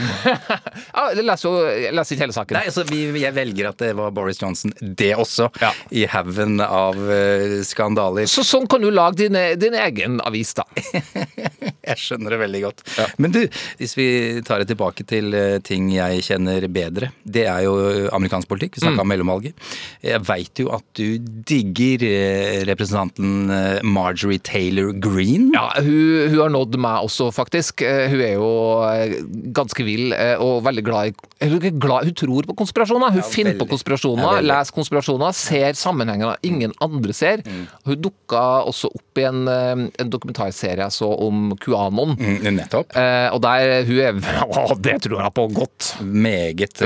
Ja, 0.96 1.08
les, 1.16 1.42
jeg 1.44 1.92
ikke 1.96 2.24
hele 2.26 2.34
saken. 2.36 2.56
Nei, 2.56 2.66
altså, 2.68 2.84
vi, 2.88 3.00
jeg 3.20 3.32
velger 3.36 3.70
at 3.70 3.80
det 3.80 3.90
var 3.96 4.12
Boris 4.16 4.40
Johnson, 4.40 4.72
det 4.80 5.12
også. 5.18 5.48
Ja. 5.62 5.70
I 5.96 6.04
haugen 6.12 6.60
av 6.64 6.98
uh, 7.00 7.60
skandaler. 7.66 8.28
Så 8.30 8.44
sånn 8.46 8.68
kan 8.70 8.84
du 8.84 8.90
lage 8.92 9.24
din, 9.24 9.36
din 9.60 9.76
egen 9.80 10.20
avis, 10.24 10.54
da. 10.56 10.66
Jeg 11.86 12.00
skjønner 12.02 12.34
det 12.34 12.38
veldig 12.40 12.60
godt. 12.64 12.80
Ja. 12.98 13.06
Men 13.22 13.34
du, 13.34 13.40
hvis 13.78 13.94
vi 13.98 14.06
tar 14.46 14.62
det 14.62 14.68
tilbake 14.72 15.04
til 15.06 15.34
eh, 15.38 15.58
ting 15.64 15.86
jeg 15.94 16.24
kjenner 16.26 16.64
bedre, 16.72 17.12
det 17.22 17.44
er 17.46 17.62
jo 17.68 17.76
amerikansk 18.16 18.50
politikk. 18.50 18.74
Vi 18.80 18.86
Mm. 18.86 19.00
om 19.02 19.08
mellomvalget. 19.10 19.66
Jeg 20.02 20.22
veit 20.26 20.60
jo 20.62 20.68
at 20.74 20.84
du 20.98 21.18
digger 21.46 22.02
eh, 22.06 22.64
representanten 22.68 23.50
eh, 23.50 23.80
Marjorie 23.86 24.38
Taylor 24.42 24.92
Green. 24.92 25.52
Ja, 25.54 25.68
hun, 25.78 26.25
hun 26.32 26.40
har 26.44 26.50
nådd 26.54 26.76
meg 26.82 27.04
også, 27.06 27.28
faktisk. 27.34 27.82
Eh, 27.86 28.06
Hun 28.12 28.20
er 28.24 28.34
jo 28.36 28.48
eh, 28.86 29.16
ganske 29.56 29.84
vill 29.86 30.12
eh, 30.16 30.34
og 30.42 30.62
veldig 30.66 30.84
glad 30.86 31.10
i 31.10 31.14
Hun, 31.46 31.58
glad, 31.82 32.06
hun 32.08 32.14
tror 32.16 32.46
på 32.48 32.54
konspirasjoner. 32.56 33.10
Hun 33.12 33.20
Ja, 33.20 33.26
finner 33.28 33.52
veldig. 33.52 33.60
på 33.66 33.68
konspirasjoner, 33.74 34.38
Ja, 34.38 34.40
leser 34.40 34.72
konspirasjoner, 34.76 35.34
ser 35.36 35.72
sammenhenger 35.76 36.36
ingen 36.42 36.72
andre 36.80 37.12
ser. 37.12 37.42
Mm. 37.44 37.66
Hun 37.84 38.00
dukka 38.06 38.44
også 38.70 38.88
opp 38.94 39.20
i 39.20 39.26
en, 39.28 39.42
eh, 39.48 39.84
en 40.02 40.10
dokumentarserie 40.12 40.80
jeg 40.86 40.92
så 40.96 41.08
om 41.26 41.50
QAnon. 41.60 42.16
Mm, 42.16 42.40
nettopp. 42.56 42.96
Eh, 42.96 43.28
og 43.34 43.42
der 43.44 43.84
hun 43.84 44.00
er 44.00 44.12
Å, 44.46 44.76
det 44.80 44.96
tror 45.04 45.20
jeg 45.22 45.34
på 45.36 45.46
godt! 45.54 45.90
Meget 46.02 46.56
godt. 46.58 46.80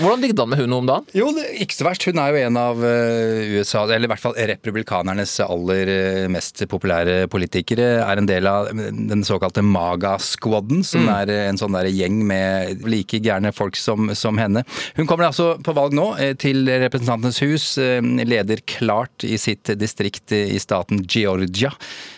Hvordan 0.00 0.20
ligger 0.20 0.36
det 0.36 0.44
an 0.44 0.50
med 0.52 0.58
hun 0.60 0.72
om 0.76 0.86
dagen? 0.88 1.06
Jo, 1.16 1.30
det, 1.36 1.46
ikke 1.64 1.76
så 1.78 1.86
verst. 1.88 2.04
Hun 2.08 2.18
er 2.20 2.32
jo 2.34 2.42
en 2.46 2.56
av 2.60 2.84
eh, 2.84 3.56
USA, 3.56 3.84
eller 3.86 4.06
i 4.08 4.12
hvert 4.12 4.22
fall 4.22 4.36
republikanernes 4.52 5.34
aller 5.44 5.90
eh, 5.92 6.28
mest 6.32 6.62
populære 6.70 7.26
politikere. 7.32 7.88
Er 8.04 8.20
en 8.20 8.28
del 8.28 8.46
av 8.50 8.70
den 8.76 9.24
såkalte 9.26 9.62
MAGA-squaden, 9.62 10.82
som 10.86 11.08
er 11.12 11.30
eh, 11.32 11.44
en 11.50 11.60
sånn 11.60 11.76
der 11.76 11.88
gjeng 11.90 12.20
med 12.26 12.84
like 12.88 13.20
gærne 13.24 13.52
folk 13.56 13.78
som, 13.78 14.10
som 14.16 14.38
henne. 14.40 14.64
Hun 14.98 15.08
kommer 15.08 15.28
altså 15.28 15.54
på 15.62 15.74
valg 15.76 15.96
nå 15.96 16.10
eh, 16.22 16.34
til 16.38 16.68
Representantenes 16.68 17.40
hus, 17.44 17.70
eh, 17.82 18.02
leder 18.02 18.62
klart 18.68 19.26
i 19.26 19.38
sitt 19.40 19.72
distrikt 19.80 20.34
i 20.36 20.58
staten 20.62 21.04
Georgia. 21.04 21.72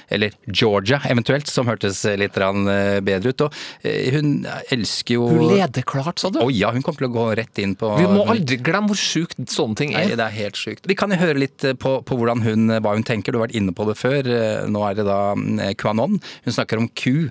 Eller 0.08 0.32
Georgia, 0.46 1.00
eventuelt, 1.08 1.48
som 1.50 1.68
hørtes 1.68 2.00
litt 2.18 2.36
eh, 2.40 3.00
bedre 3.04 3.32
ut. 3.32 3.44
Og 3.46 3.58
eh, 3.82 4.08
hun 4.14 4.46
elsker 4.72 5.18
jo 5.18 5.28
Hun 5.28 5.52
leder 5.52 5.84
klart, 5.88 6.20
sa 6.22 6.30
du? 6.32 6.40
Å 6.42 6.48
ja, 6.52 6.72
hun 6.74 6.84
kommer 6.84 7.02
til 7.04 7.10
å 7.10 7.14
gå 7.14 7.26
rett 7.38 7.60
inn 7.62 7.74
på 7.78 7.92
Vi 8.00 8.08
må 8.08 8.24
aldri 8.32 8.58
glemme 8.64 8.92
hvor 8.92 9.00
sjukt 9.00 9.38
sånne 9.52 9.78
ting 9.78 9.94
Nei, 9.94 10.06
er. 10.08 10.16
det 10.18 10.24
er 10.24 10.36
helt 10.38 10.58
sykt. 10.60 10.88
Vi 10.88 10.96
kan 10.98 11.12
jo 11.12 11.20
høre 11.20 11.38
litt 11.44 11.66
eh, 11.66 11.76
på, 11.78 11.98
på 12.08 12.18
hun, 12.18 12.72
hva 12.78 12.94
hun 12.96 13.06
tenker. 13.06 13.32
Du 13.32 13.40
har 13.40 13.46
vært 13.48 13.58
inne 13.58 13.74
på 13.76 13.86
det 13.88 13.98
før. 14.00 14.28
Nå 14.68 14.84
er 14.88 14.98
det 14.98 15.06
da 15.08 15.20
eh, 15.36 15.74
QAnon. 15.78 16.18
Hun 16.18 16.56
snakker 16.56 16.80
om 16.80 16.88
Q. 16.88 17.28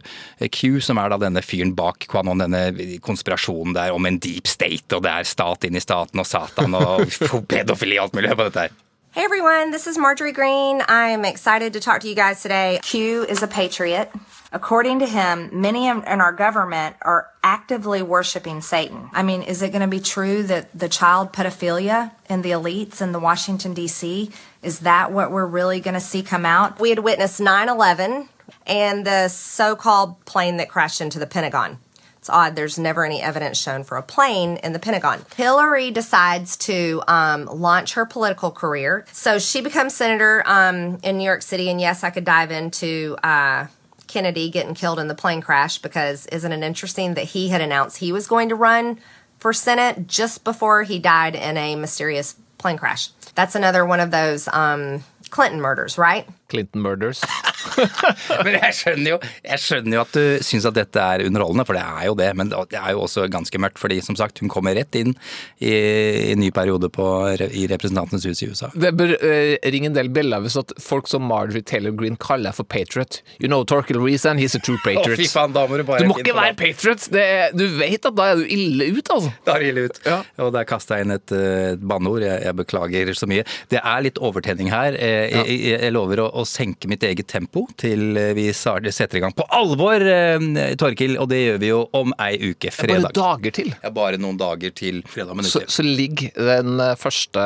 Q 0.54 0.80
som 0.86 1.02
er 1.02 1.14
da 1.14 1.22
denne 1.22 1.44
fyren 1.46 1.74
bak 1.78 2.08
QAnon, 2.12 2.46
denne 2.46 3.00
konspirasjonen 3.04 3.76
der 3.78 3.96
om 3.96 4.08
en 4.08 4.20
deep 4.22 4.50
state, 4.50 4.90
og 4.96 5.06
det 5.06 5.14
er 5.14 5.28
stat 5.30 5.68
inn 5.68 5.78
i 5.78 5.84
staten 5.84 6.22
og 6.22 6.30
Satan 6.30 6.78
og 6.78 7.08
pedofili 7.52 7.98
og 7.98 8.10
alt 8.10 8.20
mulig. 8.20 8.36
På 8.38 8.46
dette 8.50 8.68
her. 8.68 8.84
Hey 9.18 9.24
everyone, 9.24 9.72
this 9.72 9.88
is 9.88 9.98
Marjorie 9.98 10.32
Green. 10.32 10.84
I 10.88 11.08
am 11.08 11.26
excited 11.26 11.74
to 11.74 11.80
talk 11.80 12.02
to 12.02 12.08
you 12.08 12.14
guys 12.14 12.44
today. 12.44 12.80
Q 12.84 13.24
is 13.24 13.42
a 13.42 13.48
patriot. 13.48 14.12
According 14.52 15.00
to 15.00 15.08
him, 15.08 15.50
many 15.52 15.88
in 15.88 16.04
our 16.04 16.32
government 16.32 16.98
are 17.02 17.28
actively 17.44 18.04
worshiping 18.04 18.62
Satan. 18.62 19.10
I 19.14 19.24
mean, 19.24 19.42
is 19.42 19.64
it 19.64 19.72
going 19.72 19.82
to 19.82 19.88
be 19.88 20.02
true 20.02 20.44
that 20.44 20.70
the 20.78 20.88
child 20.88 21.34
pedophilia 21.34 22.12
in 22.30 22.44
the 22.44 22.52
elites 22.52 23.02
in 23.02 23.12
the 23.12 23.20
Washington, 23.20 23.74
D.C., 23.74 24.30
is 24.62 24.82
that 24.82 25.12
what 25.12 25.32
we're 25.32 25.48
really 25.48 25.80
going 25.80 25.96
to 25.96 26.00
see 26.00 26.22
come 26.22 26.46
out? 26.46 26.80
We 26.80 26.92
had 26.92 27.00
witnessed 27.00 27.42
9 27.42 27.70
11 27.70 28.30
and 28.68 29.04
the 29.04 29.30
so 29.30 29.76
called 29.76 30.24
plane 30.26 30.58
that 30.58 30.70
crashed 30.70 31.02
into 31.02 31.18
the 31.18 31.26
Pentagon. 31.26 31.80
It's 32.28 32.34
odd, 32.34 32.58
there's 32.58 32.78
never 32.78 33.06
any 33.06 33.22
evidence 33.22 33.58
shown 33.58 33.86
for 33.86 33.96
a 33.96 34.04
plane 34.04 34.58
in 34.58 34.74
the 34.74 34.80
Pentagon. 34.80 35.24
Hillary 35.38 35.92
decides 35.92 36.58
to 36.58 37.02
um, 37.08 37.46
launch 37.46 37.94
her 37.94 38.06
political 38.06 38.52
career. 38.52 39.06
So 39.14 39.40
she 39.40 39.62
becomes 39.62 39.94
senator 39.94 40.44
um, 40.46 41.00
in 41.04 41.18
New 41.18 41.24
York 41.24 41.42
City, 41.42 41.70
and 41.70 41.80
yes, 41.80 42.04
I 42.04 42.10
could 42.10 42.26
dive 42.26 42.52
into. 42.52 43.16
Uh, 43.24 43.68
Kennedy 44.08 44.50
getting 44.50 44.74
killed 44.74 45.00
in 45.00 45.10
the 45.10 45.16
plane 45.16 45.42
crash 45.42 45.80
because 45.80 46.28
isn't 46.28 46.52
it 46.54 46.64
interesting 46.64 47.16
that 47.16 47.26
he 47.26 47.50
had 47.50 47.60
announced 47.60 47.98
he 47.98 48.14
was 48.14 48.26
going 48.26 48.48
to 48.48 48.56
run 48.56 49.00
for 49.38 49.52
Senate 49.52 50.08
just 50.08 50.46
before 50.46 50.84
he 50.84 50.98
died 50.98 51.36
in 51.36 51.58
a 51.58 51.76
mysterious 51.76 52.38
plane 52.58 52.78
crash? 52.78 53.10
That's 53.36 53.54
another 53.54 53.86
one 53.86 54.00
of 54.00 54.12
those 54.12 54.48
um, 54.48 55.04
Clinton 55.30 55.60
murders, 55.60 55.98
right? 55.98 56.26
Clinton 56.48 56.82
Murders. 56.82 57.22
Men 58.46 58.58
jeg 58.58 58.76
skjønner, 58.78 59.10
jo, 59.14 59.18
jeg 59.48 59.62
skjønner 59.64 59.98
jo 59.98 60.04
at 60.04 60.16
du 60.18 60.46
syns 60.46 60.66
at 60.70 60.76
dette 60.78 61.02
er 61.04 61.24
underholdende, 61.28 61.66
for 61.68 61.78
det 61.78 61.84
er 61.84 62.08
jo 62.10 62.16
det. 62.20 62.30
Men 62.40 62.52
det 62.52 62.80
er 62.80 62.94
jo 62.96 63.04
også 63.06 63.28
ganske 63.34 63.62
mørkt, 63.62 63.80
fordi 63.82 64.00
som 64.06 64.18
sagt, 64.20 64.42
hun 64.44 64.52
kommer 64.54 64.76
rett 64.78 64.96
inn 65.00 65.14
i, 65.60 65.72
i 65.72 66.32
en 66.34 66.42
ny 66.44 66.50
periode 66.56 66.90
på, 66.94 67.06
i 67.48 67.66
Representantenes 67.72 68.26
hus 68.30 68.44
i 68.46 68.50
USA. 68.52 68.70
Det 68.76 68.92
bør 68.98 69.14
uh, 69.22 69.56
ringe 69.74 69.92
en 69.92 69.98
del 69.98 70.12
bjeller 70.14 70.44
hvis 70.46 70.58
at 70.60 70.74
folk 70.82 71.10
som 71.12 71.26
Marjorie 71.28 71.66
Taylor 71.68 71.96
Green 71.98 72.18
kaller 72.22 72.52
deg 72.52 72.58
for 72.60 72.68
patriot. 72.70 73.22
You 73.42 73.50
know 73.52 73.64
Torkel 73.68 74.00
Reason, 74.04 74.40
he's 74.42 74.56
a 74.58 74.62
true 74.64 74.80
patriot. 74.86 75.16
Å, 75.18 75.20
fy 75.20 75.30
faen, 75.32 75.56
da 75.56 75.66
må 75.70 75.80
du 75.82 75.86
bare 75.88 76.04
du 76.06 76.12
må 76.12 76.20
ikke 76.22 76.36
være 76.38 76.54
det. 76.56 76.60
patriot! 76.62 77.08
Det 77.14 77.26
du 77.58 77.66
vet 77.80 78.06
at 78.08 78.16
da 78.18 78.30
er 78.34 78.42
du 78.42 78.46
ille 78.54 78.90
ut, 78.98 79.12
altså. 79.14 79.32
Da 79.48 79.56
er 79.58 79.64
du 79.66 79.70
ille 79.72 79.86
ut. 79.90 80.02
Ja. 80.08 80.20
Og 80.46 80.52
der 80.56 80.68
kasta 80.70 80.98
jeg 81.00 81.08
inn 81.08 81.16
et, 81.18 81.34
et 81.36 81.84
banneord. 81.88 82.24
Jeg, 82.26 82.42
jeg 82.48 82.58
beklager 82.62 83.14
så 83.18 83.30
mye. 83.30 83.46
Det 83.72 83.80
er 83.82 84.04
litt 84.06 84.20
overtenning 84.24 84.72
her. 84.74 84.96
Eh, 84.98 85.16
Jeg, 85.28 85.58
jeg, 85.58 85.80
jeg 85.84 85.94
lover 85.96 86.22
å, 86.24 86.28
å 86.42 86.44
senke 86.48 86.88
mitt 86.90 87.04
eget 87.08 87.28
tempo 87.32 87.57
til 87.80 88.18
eh, 88.20 88.34
vi 88.38 88.46
setter 88.54 89.18
i 89.18 89.22
gang 89.24 89.34
på 89.36 89.46
alvor, 89.54 90.02
eh, 90.02 90.40
Torkil. 90.80 91.18
Og 91.22 91.28
det 91.32 91.40
gjør 91.42 91.60
vi 91.62 91.68
jo 91.72 91.90
om 91.98 92.14
ei 92.24 92.36
uke. 92.52 92.70
Fredag. 92.74 93.02
Bare 93.08 93.14
dager 93.18 93.52
til. 93.60 93.70
Ja, 93.84 93.90
bare 93.94 94.18
noen 94.22 94.38
dager 94.40 94.72
til 94.76 94.96
fredag 95.08 95.46
Så, 95.48 95.60
så 95.72 95.82
ligger 95.86 96.30
den 96.36 96.80
eh, 96.84 96.96
første, 97.00 97.40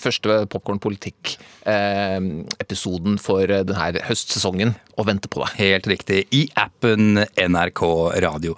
første 0.00 0.46
Popkorn 0.52 0.80
politikk-episoden 0.82 3.18
for 3.22 3.42
eh, 3.44 3.64
denne 3.66 4.02
høstsesongen 4.06 4.70
og 4.96 5.06
venter 5.10 5.28
på 5.32 5.38
deg. 5.44 5.50
Helt 5.60 5.86
riktig. 5.90 6.18
I 6.34 6.42
appen 6.56 7.02
NRK 7.36 7.82
Radio. 8.24 8.52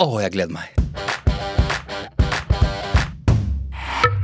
Å, 0.00 0.20
jeg 0.24 0.30
gleder 0.36 0.54
meg. 0.56 0.66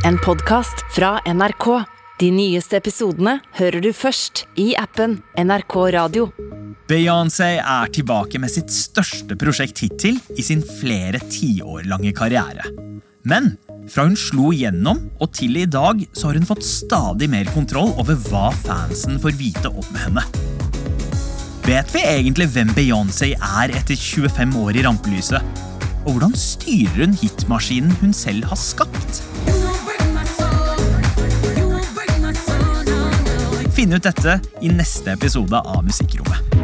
En 0.07 0.17
podkast 0.23 0.77
fra 0.95 1.11
NRK. 1.27 1.96
De 2.17 2.31
nyeste 2.33 2.79
episodene 2.79 3.35
hører 3.59 3.83
du 3.85 3.91
først 3.93 4.47
i 4.57 4.71
appen 4.81 5.19
NRK 5.37 5.75
Radio. 5.93 6.31
Beyoncé 6.89 7.59
er 7.59 7.91
tilbake 7.93 8.41
med 8.41 8.49
sitt 8.55 8.73
største 8.73 9.37
prosjekt 9.37 9.83
hittil 9.85 10.17
i 10.33 10.45
sin 10.47 10.63
flere 10.65 11.21
tiår 11.21 11.85
lange 11.91 12.15
karriere. 12.17 12.65
Men 13.29 13.53
fra 13.93 14.07
hun 14.07 14.17
slo 14.17 14.49
gjennom 14.57 15.03
og 15.21 15.35
til 15.37 15.61
i 15.61 15.67
dag 15.69 16.01
så 16.17 16.31
har 16.31 16.41
hun 16.41 16.49
fått 16.49 16.65
stadig 16.65 17.29
mer 17.29 17.53
kontroll 17.53 17.93
over 18.01 18.17
hva 18.31 18.49
fansen 18.65 19.21
får 19.21 19.37
vite 19.37 19.75
om 19.77 20.01
henne. 20.07 20.25
Vet 21.69 21.93
vi 21.93 22.01
egentlig 22.01 22.49
hvem 22.55 22.73
Beyoncé 22.73 23.35
er 23.37 23.77
etter 23.77 23.99
25 23.99 24.57
år 24.65 24.81
i 24.81 24.89
rampelyset? 24.89 25.65
Og 26.07 26.15
hvordan 26.15 26.37
styrer 26.39 27.03
hun 27.05 27.21
hitmaskinen 27.21 27.93
hun 28.01 28.17
selv 28.17 28.49
har 28.49 28.63
skapt? 28.63 29.26
Finn 33.77 33.93
ut 33.93 34.07
dette 34.09 34.39
i 34.65 34.71
neste 34.73 35.13
episode 35.13 35.61
av 35.61 35.85
Musikkrommet. 35.85 36.56